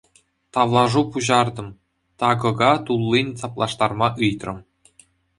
Тавлашу 0.55 1.01
пуҫартӑм, 1.17 1.67
тӑкака 2.23 2.69
туллин 2.87 3.27
саплаштарма 3.43 4.09
ыйтрӑм. 4.23 4.59